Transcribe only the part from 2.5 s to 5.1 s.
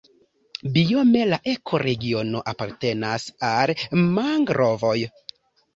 apartenas al mangrovoj.